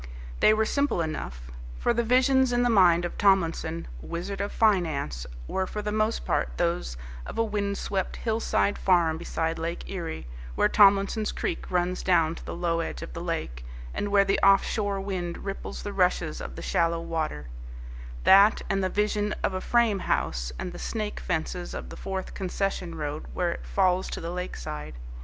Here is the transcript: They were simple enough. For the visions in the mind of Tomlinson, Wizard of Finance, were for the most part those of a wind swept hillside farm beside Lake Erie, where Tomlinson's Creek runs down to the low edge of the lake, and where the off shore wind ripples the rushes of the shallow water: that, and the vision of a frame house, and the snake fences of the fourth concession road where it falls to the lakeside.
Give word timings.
They 0.39 0.51
were 0.51 0.65
simple 0.65 1.01
enough. 1.01 1.51
For 1.77 1.93
the 1.93 2.01
visions 2.01 2.51
in 2.51 2.63
the 2.63 2.71
mind 2.71 3.05
of 3.05 3.19
Tomlinson, 3.19 3.87
Wizard 4.01 4.41
of 4.41 4.51
Finance, 4.51 5.27
were 5.47 5.67
for 5.67 5.83
the 5.83 5.91
most 5.91 6.25
part 6.25 6.49
those 6.57 6.97
of 7.27 7.37
a 7.37 7.43
wind 7.43 7.77
swept 7.77 8.15
hillside 8.15 8.79
farm 8.79 9.19
beside 9.19 9.59
Lake 9.59 9.87
Erie, 9.91 10.25
where 10.55 10.67
Tomlinson's 10.67 11.31
Creek 11.31 11.69
runs 11.69 12.01
down 12.01 12.33
to 12.33 12.43
the 12.43 12.55
low 12.55 12.79
edge 12.79 13.03
of 13.03 13.13
the 13.13 13.21
lake, 13.21 13.63
and 13.93 14.09
where 14.09 14.25
the 14.25 14.41
off 14.41 14.63
shore 14.63 14.99
wind 14.99 15.45
ripples 15.45 15.83
the 15.83 15.93
rushes 15.93 16.41
of 16.41 16.55
the 16.55 16.63
shallow 16.63 16.99
water: 16.99 17.45
that, 18.23 18.63
and 18.71 18.83
the 18.83 18.89
vision 18.89 19.35
of 19.43 19.53
a 19.53 19.61
frame 19.61 19.99
house, 19.99 20.51
and 20.57 20.71
the 20.73 20.79
snake 20.79 21.19
fences 21.19 21.75
of 21.75 21.89
the 21.89 21.95
fourth 21.95 22.33
concession 22.33 22.95
road 22.95 23.25
where 23.35 23.51
it 23.51 23.67
falls 23.67 24.09
to 24.09 24.19
the 24.19 24.31
lakeside. 24.31 24.95